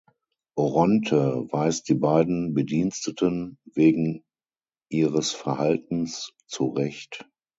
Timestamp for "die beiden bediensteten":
1.87-3.59